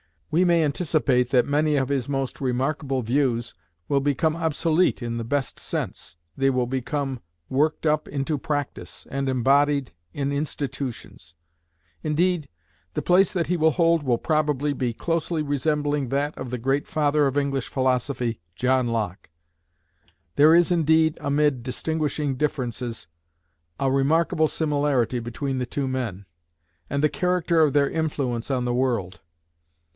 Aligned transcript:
We 0.31 0.45
may 0.45 0.63
anticipate 0.63 1.29
that 1.29 1.45
many 1.45 1.75
of 1.75 1.89
his 1.89 2.07
most 2.07 2.39
remarkable 2.41 3.03
views 3.03 3.53
will 3.89 3.99
become 3.99 4.35
obsolete 4.35 5.03
in 5.03 5.17
the 5.17 5.23
best 5.25 5.59
sense: 5.59 6.15
they 6.35 6.49
will 6.49 6.65
become 6.65 7.19
worked 7.49 7.85
up 7.85 8.07
into 8.07 8.37
practice, 8.39 9.05
and 9.11 9.27
embodied 9.29 9.91
in 10.13 10.31
institutions. 10.31 11.35
Indeed, 12.01 12.47
the 12.95 13.01
place 13.03 13.31
that 13.33 13.47
he 13.47 13.57
will 13.57 13.71
hold 13.71 14.01
will 14.03 14.17
probably 14.17 14.73
be 14.73 14.91
closely 14.93 15.43
resembling 15.43 16.09
that 16.09 16.35
of 16.37 16.49
the 16.49 16.57
great 16.57 16.87
father 16.87 17.27
of 17.27 17.37
English 17.37 17.67
philosophy, 17.67 18.39
John 18.55 18.87
Locke. 18.87 19.29
There 20.37 20.55
is 20.55 20.71
indeed, 20.71 21.17
amid 21.21 21.61
distinguishing 21.61 22.37
differences, 22.37 23.05
a 23.79 23.91
remarkable 23.91 24.47
similarity 24.47 25.19
between 25.19 25.59
the 25.59 25.67
two 25.67 25.87
men, 25.89 26.25
and 26.89 27.03
the 27.03 27.09
character 27.09 27.59
of 27.61 27.73
their 27.73 27.89
influence 27.89 28.49
on 28.49 28.65
the 28.65 28.73
world. 28.73 29.19